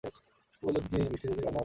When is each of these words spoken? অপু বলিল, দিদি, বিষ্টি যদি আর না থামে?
অপু 0.03 0.19
বলিল, 0.63 0.83
দিদি, 0.83 1.07
বিষ্টি 1.11 1.27
যদি 1.27 1.39
আর 1.39 1.43
না 1.43 1.45
থামে? 1.45 1.59